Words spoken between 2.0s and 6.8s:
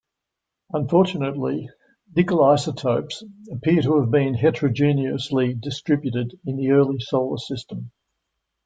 nickel isotopes appear to have been heterogeneously distributed in the